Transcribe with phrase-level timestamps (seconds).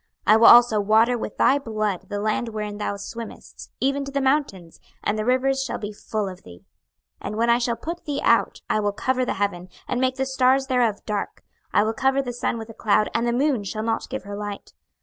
[0.25, 4.11] 26:032:006 I will also water with thy blood the land wherein thou swimmest, even to
[4.11, 6.65] the mountains; and the rivers shall be full of thee.
[7.21, 10.15] 26:032:007 And when I shall put thee out, I will cover the heaven, and make
[10.15, 13.63] the stars thereof dark; I will cover the sun with a cloud, and the moon
[13.63, 14.73] shall not give her light.